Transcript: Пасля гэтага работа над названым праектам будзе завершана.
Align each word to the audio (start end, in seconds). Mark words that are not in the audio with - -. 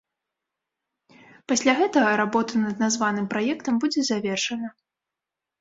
Пасля 1.53 1.75
гэтага 1.81 2.15
работа 2.21 2.53
над 2.65 2.75
названым 2.87 3.29
праектам 3.35 3.73
будзе 3.85 4.01
завершана. 4.11 4.67